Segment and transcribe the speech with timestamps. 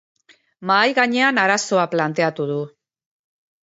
[0.69, 2.61] Mahai gainean arazoa planteatu du.